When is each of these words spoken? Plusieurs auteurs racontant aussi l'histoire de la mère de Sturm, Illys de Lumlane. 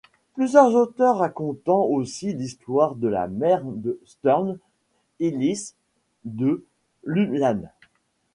Plusieurs 0.33 0.73
auteurs 0.73 1.17
racontant 1.19 1.83
aussi 1.85 2.33
l'histoire 2.33 2.95
de 2.95 3.07
la 3.07 3.27
mère 3.27 3.61
de 3.63 3.99
Sturm, 4.03 4.57
Illys 5.19 5.75
de 6.25 6.65
Lumlane. 7.03 7.69